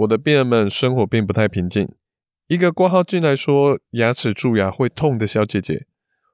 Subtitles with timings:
[0.00, 1.88] 我的病人们生活并不太平静。
[2.46, 5.86] 一个挂号进来说牙齿蛀牙会痛的小姐姐，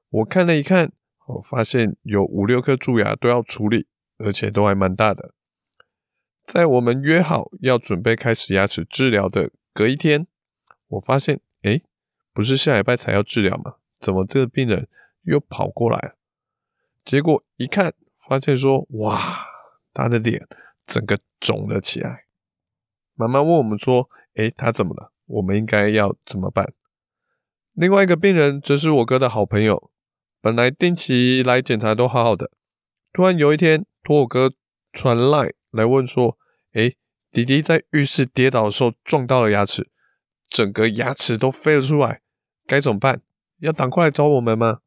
[0.09, 0.93] 我看了一看，
[1.27, 5.33] 我发现有五六颗蛀牙都要处理，而且都还蛮大的。
[6.45, 10.27] 在我们约好要准备开始牙齿治疗的隔一天，
[10.87, 11.83] 我发现，诶，
[12.33, 13.75] 不是下礼拜才要治疗吗？
[13.99, 14.87] 怎么这个病人
[15.23, 16.13] 又跑过来？
[17.03, 19.45] 结果一看，发现说，哇，
[19.93, 20.47] 他的脸
[20.85, 22.26] 整个肿了起来。
[23.17, 25.11] 妈妈问我们说：“诶，他怎么了？
[25.25, 26.71] 我们应该要怎么办？”
[27.73, 29.91] 另外一个病人则是我哥的好朋友，
[30.39, 32.51] 本来定期来检查都好好的，
[33.11, 34.53] 突然有一天托我哥
[34.93, 36.37] 传来来问说
[36.73, 36.95] ：“诶，
[37.31, 39.89] 弟弟在浴室跌倒的时候撞到了牙齿，
[40.47, 42.21] 整个牙齿都飞了出来，
[42.67, 43.21] 该怎么办？
[43.59, 44.81] 要赶快来找我们吗？”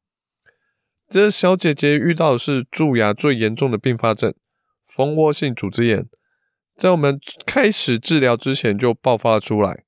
[1.09, 4.33] 这小姐姐遇到的是蛀牙最严重的并发症——
[4.87, 6.09] 蜂窝性组织炎。
[6.81, 9.85] 在我们开始治疗之前就爆发出来。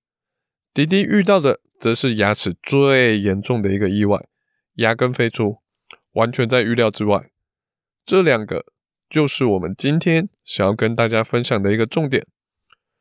[0.75, 4.29] 迪迪遇到的则是牙齿最严重的一个意外，
[4.75, 5.62] 牙根飞出，
[6.12, 7.31] 完全在预料之外。
[8.05, 8.67] 这两个
[9.09, 12.27] 就是我们今天想要跟大家分享的一个重点。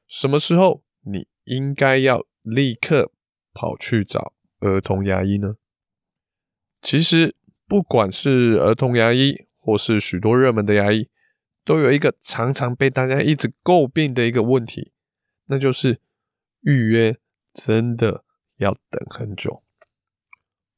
[0.07, 3.11] 什么时候你应该要立刻
[3.53, 5.55] 跑去找儿童牙医呢？
[6.81, 7.35] 其实
[7.67, 11.09] 不管是儿童牙医，或是许多热门的牙医。
[11.71, 14.91] 都有一个常常被大家一直诟病的一个问题，
[15.45, 16.01] 那就是
[16.63, 17.15] 预约
[17.53, 18.25] 真的
[18.57, 19.63] 要等很久。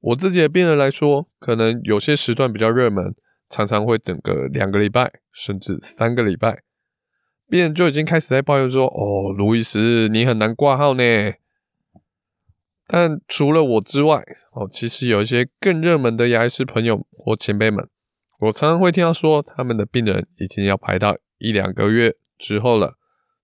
[0.01, 3.15] 我自己的病人来说，可能有些时段比较热门，
[3.49, 6.61] 常常会等个两个礼拜，甚至三个礼拜，
[7.49, 11.03] 病人就已经开始在抱怨说：“哦，卢医师，你很难挂号呢。”
[12.85, 17.89] 但除了我之外，哦，其实有一些更热门的牙医师朋友或前辈们。
[18.43, 22.97] 我常常会听到说，他们的病人已经要排到一两个月之后了，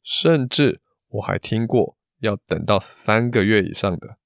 [0.04, 4.18] 甚至我还听过要等到三个月以上的。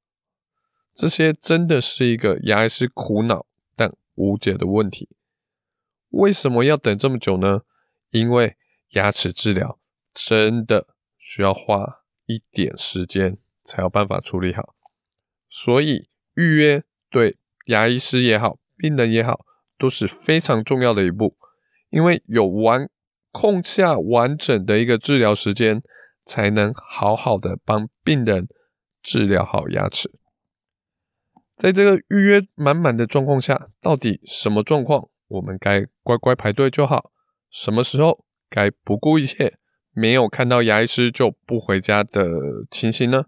[0.95, 3.45] 这些真的是一个牙医师苦恼
[3.75, 5.09] 但无解的问题。
[6.09, 7.61] 为什么要等这么久呢？
[8.09, 8.55] 因为
[8.91, 9.79] 牙齿治疗
[10.11, 10.87] 真的
[11.19, 14.75] 需要花一点时间才有办法处理好，
[15.49, 19.45] 所以预约对牙医师也好，病人也好。
[19.83, 21.35] 都是非常重要的一步，
[21.89, 22.89] 因为有完
[23.33, 25.81] 空下完整的一个治疗时间，
[26.23, 28.47] 才能好好的帮病人
[29.01, 30.09] 治疗好牙齿。
[31.57, 37.11] 在这个预约满满的状况下，到底什么状况我们该乖乖排队就好？
[37.49, 39.57] 什么时候该不顾一切，
[39.91, 42.23] 没有看到牙医师就不回家的
[42.71, 43.25] 情形呢？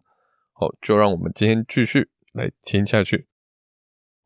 [0.53, 3.27] 好，就让我们今天继续来听下去。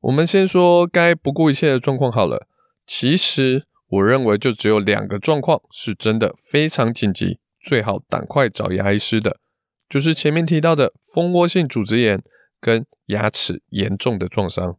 [0.02, 2.48] 我们先说该不顾一切的状况好了。
[2.86, 9.40] 其实我认为就只有两个状况是真的非常紧急，最好赶快找牙医师的，
[9.90, 12.24] 就是前面提到的蜂窝性组织炎
[12.62, 14.78] 跟牙齿严重的撞伤。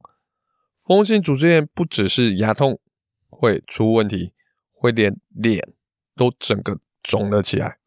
[0.77, 2.81] 蜂窝性组织炎不只是牙痛
[3.29, 4.33] 会出问题，
[4.73, 5.73] 会连脸
[6.17, 7.80] 都整个肿了起来。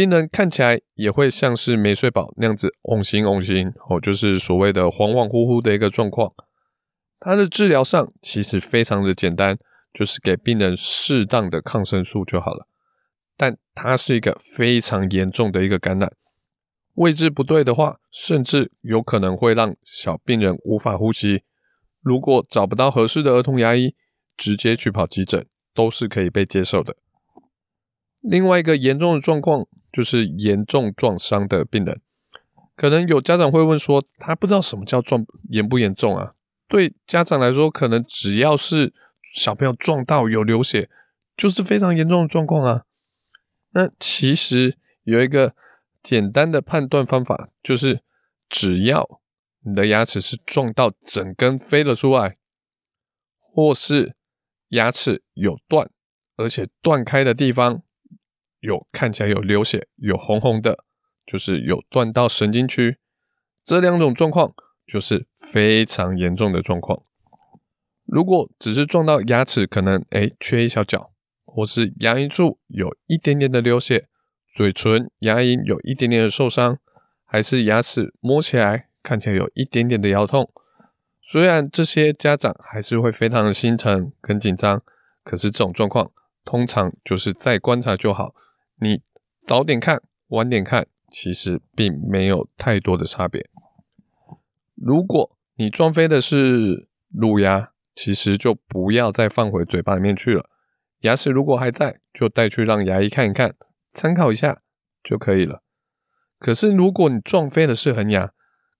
[0.00, 6.32] 病人看起来也会像是没睡饱那样子，翁心翁心哦，就是所谓的恍恍惚惚的一个状况。
[7.18, 9.58] 它的治疗上其实非常的简单，
[9.92, 12.66] 就是给病人适当的抗生素就好了。
[13.36, 16.10] 但它是一个非常严重的一个感染，
[16.94, 21.42] 位置不对的话，甚至有可能会让小病人无法呼吸。
[22.00, 23.94] 如果找不到合适的儿童牙医，
[24.34, 26.96] 直接去跑急诊都是可以被接受的。
[28.20, 32.00] 另外一个严重的状况就是严重撞伤的病人，
[32.76, 36.34] 可能有家长会问说，他不知道什么叫撞严不严重啊？
[36.68, 38.92] 对家长来说，可能只要是
[39.34, 40.88] 小朋友撞到有流血，
[41.36, 42.84] 就是非常严重的状况啊。
[43.72, 45.54] 那其实有一个
[46.02, 48.02] 简单的判断方法，就是
[48.48, 49.20] 只要
[49.64, 52.36] 你的牙齿是撞到整根飞了出来，
[53.40, 54.14] 或是
[54.68, 55.90] 牙齿有断，
[56.36, 57.82] 而且断开的地方。
[58.60, 60.84] 有看起来有流血，有红红的，
[61.26, 62.98] 就是有断到神经区。
[63.64, 64.54] 这两种状况
[64.86, 67.02] 就是非常严重的状况。
[68.04, 71.12] 如果只是撞到牙齿，可能诶缺一小角，
[71.44, 74.08] 或是牙龈处有一点点的流血，
[74.54, 76.78] 嘴唇、牙龈有一点点的受伤，
[77.24, 80.50] 还是牙齿摸起来看起来有一点点的摇痛。
[81.22, 84.82] 虽然这些家长还是会非常的心疼跟紧张，
[85.22, 86.10] 可是这种状况
[86.44, 88.34] 通常就是再观察就好。
[88.82, 89.02] 你
[89.46, 93.48] 早点看，晚点看，其实并没有太多的差别。
[94.74, 100.48] 如果你撞飞的是乳牙，其实就不要再放回嘴巴里面去了。
[101.00, 103.54] 牙齿如果还在，就带去让牙医看一看，
[103.92, 104.62] 参考一下
[105.02, 105.62] 就可以了。
[106.38, 108.32] 可是如果你撞飞的是恒牙，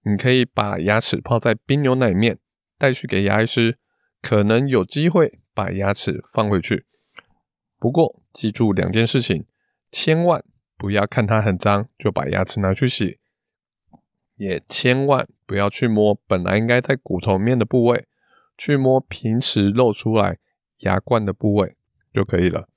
[0.05, 2.38] 你可以把牙齿泡在冰牛奶里面，
[2.79, 3.79] 带去给牙医师，
[4.23, 6.87] 可能有机会把牙齿放回去。
[7.79, 9.44] 不过记住两件事情，
[9.91, 10.45] 千万
[10.77, 13.19] 不要看它很脏就把牙齿拿去洗，
[14.37, 18.07] 也千万不要去摸本来应该在骨头面的部位，
[18.57, 20.39] 去摸平时露出来
[20.79, 21.77] 牙冠的部位
[22.13, 22.69] 就可以了。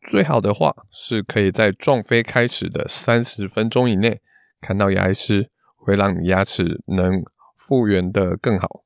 [0.00, 4.20] 最好的话是可以在撞飞开始的三十分钟以内
[4.60, 5.50] 看到牙医师。
[5.82, 7.24] 会让你牙齿能
[7.56, 8.84] 复原得更好。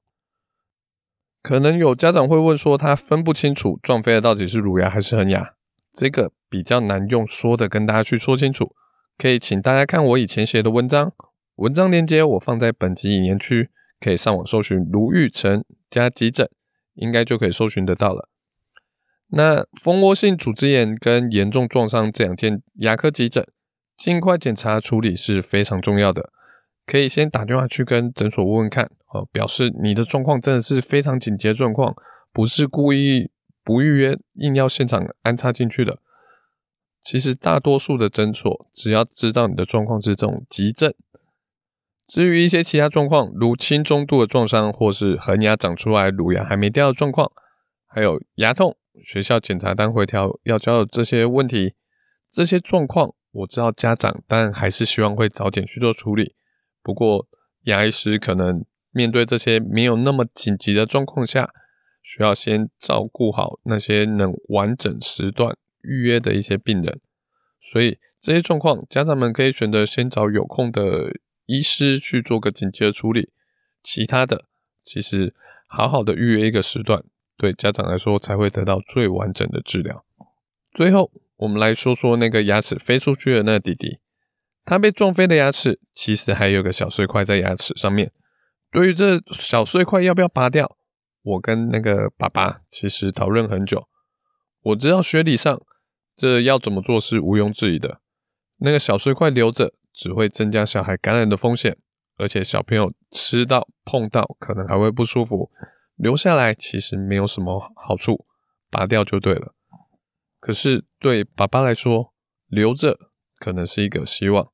[1.42, 5.56] 可能有家长会问说，他分不清楚撞飞的到底是乳牙还是恒牙，
[5.92, 8.76] 这个比较难用说的跟大家去说清楚。
[9.18, 11.12] 可以请大家看我以前写的文章，
[11.56, 16.48] 文章链接我放在本集引言区，可以上网搜寻卢昱丞加急诊，
[16.94, 18.28] 应该就可以搜寻得到了。
[19.30, 23.44] 那蜂窝性组织炎跟严重创伤这两件牙科急诊，
[23.96, 26.30] 尽快检查处理是非常重要的。
[26.86, 31.96] 可以先打电话去跟诊所问问看，哦，表示你的状况真的是非常紧急的状况，
[32.32, 33.32] 不是故意
[33.64, 35.98] 不预约硬要现场安插进去的。
[37.04, 40.94] 其实大多数的诊所只要知道你的状况是这种急症，
[42.08, 47.30] 至于一些其他状况，如轻中度的创伤或是恒牙长出来乳牙还没掉的状况，
[47.86, 51.74] 还有牙痛、学校检查单回调要交的这些问题，
[52.30, 56.34] 这些状况我知道家长当然还是希望会早点去做处理。
[56.82, 57.26] 不过，
[57.64, 61.50] 牙医师可能面对这些没有那么紧急的状况下，
[62.02, 67.00] 需要先照顾好那些能完整时段预约的一些病人。
[67.60, 71.12] 所以这些状况，家长们可以选择先找有空的
[71.46, 73.30] 医师去做个紧急的处理。
[73.82, 74.46] 其他的，
[74.82, 75.34] 其实
[75.68, 77.04] 好好的预约一个时段，
[77.36, 80.04] 对家长来说才会得到最完整的治疗。
[80.72, 83.98] 最后，我们来说说那个牙齿飞出去的那个弟弟。
[84.64, 88.10] 他被撞飞的牙齿其实还有个小碎块在牙齿上面。
[88.70, 90.78] 对于这小碎块要不要拔掉，
[91.22, 93.86] 我跟那个爸爸其实讨论很久。
[94.62, 95.60] 我知道学理上
[96.16, 98.00] 这要怎么做是毋庸置疑的。
[98.58, 101.76] 那个小碎块留着只会增加小孩感染的风险，
[102.16, 105.50] 而且小朋友吃到碰到可能还会不舒服。
[105.96, 108.26] 留下来其实没有什么好处，
[108.70, 109.54] 拔掉就对了。
[110.40, 112.12] 可是对爸爸来说，
[112.48, 112.98] 留着
[113.38, 114.50] 可能是一个希望。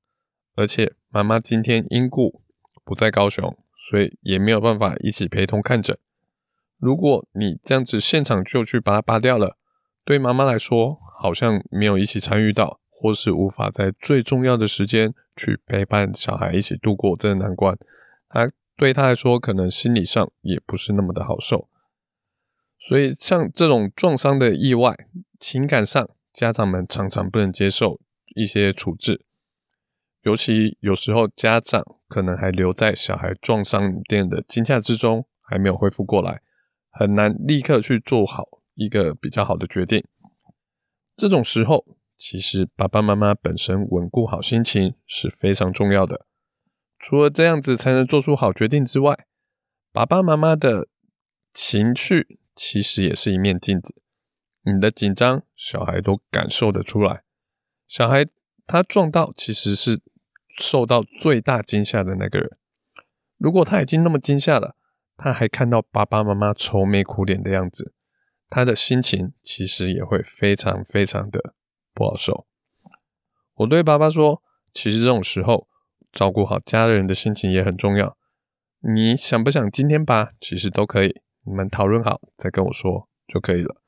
[0.54, 2.42] 而且妈妈今天因故
[2.84, 3.56] 不在高雄，
[3.88, 5.96] 所以也没有办法一起陪同看诊。
[6.78, 9.56] 如果你这样子现场就去把它拔掉了，
[10.10, 17.78] 对妈妈来说好像没有一起参与到，或是无法在最重要的时间去陪伴小孩一起度过这个难关。
[18.28, 21.68] 他对他来说，可能心理上也不是那么的好受。
[22.76, 24.96] 所以像这种撞伤的意外，
[25.38, 28.00] 情感上家长们常常不能接受
[28.34, 29.24] 一些处置。
[30.22, 36.40] 尤其有时候家长可能还留在小孩撞伤店的惊吓之中，还没有恢复过来，
[36.90, 38.48] 很难立刻去做好
[38.80, 40.02] 一个比较好的决定。
[41.16, 41.84] 这种时候，
[42.16, 46.26] 其实爸爸妈妈本身稳固好心情是非常重要的。
[46.98, 49.26] 除了这样子才能做出好决定之外，
[49.92, 50.88] 爸爸妈妈的
[51.52, 54.02] 情绪其实也是一面镜子。
[54.62, 57.22] 你的紧张，小孩都感受得出来。
[57.86, 58.26] 小孩
[58.66, 60.00] 他撞到其实是。
[60.58, 62.58] 受到最大惊吓的那个人，
[63.38, 64.76] 如果他已经那么惊吓了，
[65.16, 67.94] 他还看到爸爸妈妈愁眉苦脸的样子，
[68.50, 71.54] 他的心情其实也会非常非常的
[71.94, 72.46] 不好受。
[73.54, 74.42] 我对爸爸说，
[74.72, 75.68] 其实这种时候
[76.12, 78.18] 照顾好家人的心情也很重要。
[78.80, 83.80] 你想不想今天吧，其实都可以，你们讨论好再跟我说就可以了。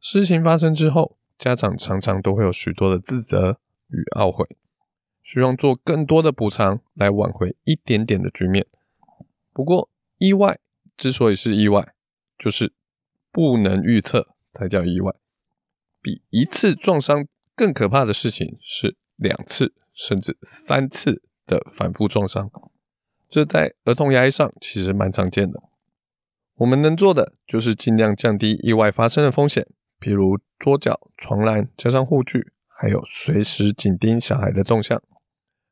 [0.00, 4.56] 事情发生之后，家长常常都会有许多的自责与懊悔。
[5.24, 8.64] 希望做更多的补偿来挽回一点点的局面。
[9.52, 10.60] 不过，意外
[10.96, 11.94] 之所以是意外，
[12.38, 12.72] 就是
[13.36, 15.12] 不能预测才叫意外。
[16.00, 22.50] 比一次撞伤更可怕的事情是两次甚至三次的反复撞伤。
[23.28, 25.60] 这在儿童牙医上其实蛮常见的。
[26.54, 29.66] 我们能做的就是尽量降低意外发生的风险，
[30.00, 35.02] 比如桌脚、床栏加上护具，还有随时紧盯小孩的动向。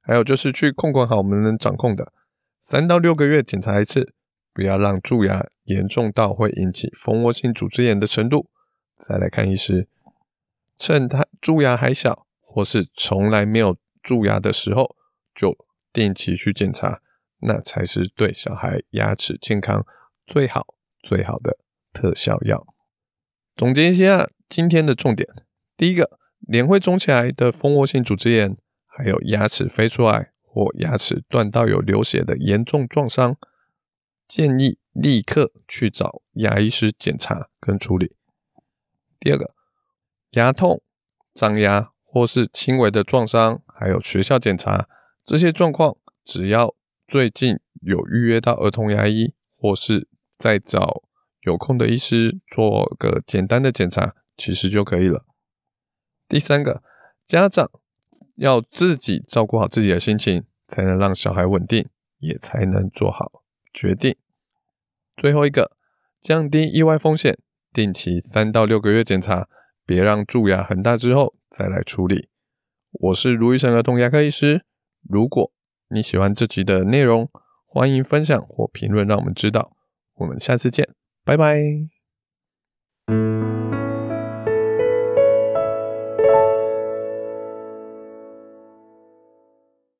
[0.02, 2.12] 还有就是去控管好我们能掌控的，
[2.60, 4.13] 三到六个月检查一次，
[4.54, 8.48] 不要让蛀牙严重到会引起蜂窝性组织炎的程度，
[8.98, 9.88] 再来看医师。
[10.78, 14.94] 趁他蛀牙还小，或是从来没有蛀牙的时候，
[15.34, 15.56] 就
[15.92, 17.00] 定期去检查，
[17.40, 19.84] 那才是对小孩牙齿健康
[20.24, 21.58] 最好最好的
[21.92, 22.64] 特效药。
[23.56, 25.28] 总结一下今天的重点：
[25.76, 28.56] 第一个，脸会肿起来的蜂窝性组织炎。
[28.96, 33.36] 还有牙齿飞出来或牙齿断到有流血的严重撞伤，
[34.26, 38.16] 建议立刻去找牙医师检查跟处理。
[39.18, 39.54] 第二个，
[40.30, 40.82] 牙痛、
[41.34, 44.88] 长牙或是轻微的撞伤，还有学校检查
[45.24, 46.74] 这些状况，只要
[47.06, 51.02] 最近有预约到儿童牙医，或是再找
[51.42, 55.24] 有空的医师做个简单的检查，其实就可以了。
[56.28, 56.82] 第三个，
[57.26, 57.70] 家长。
[58.36, 61.88] 要自己照顾好自己的心情，才能让小孩稳定，
[62.18, 63.43] 也才能做好
[63.74, 64.16] 决定。
[65.16, 65.72] 最后一个，
[66.20, 67.36] 降低意外风险，
[67.72, 69.48] 定期三到六个月检查，
[69.84, 72.28] 别让蛀牙很大之后再来处理。
[72.92, 74.64] 我是如医生儿童牙科医师。
[75.02, 75.52] 如果
[75.88, 77.28] 你喜欢这集的内容，
[77.66, 79.76] 欢迎分享或评论，让我们知道。
[80.14, 80.88] 我们下次见，
[81.24, 81.93] 拜拜。